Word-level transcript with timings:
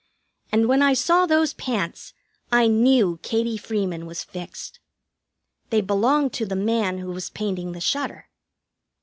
And 0.51 0.67
when 0.67 0.81
I 0.81 0.95
saw 0.95 1.27
those 1.27 1.53
pants 1.53 2.15
I 2.51 2.65
knew 2.65 3.19
Katie 3.21 3.55
Freeman 3.55 4.07
was 4.07 4.23
fixed. 4.23 4.79
They 5.69 5.81
belonged 5.81 6.33
to 6.33 6.45
the 6.47 6.55
man 6.55 6.97
who 6.97 7.11
was 7.11 7.29
painting 7.29 7.73
the 7.73 7.81
shutter. 7.81 8.27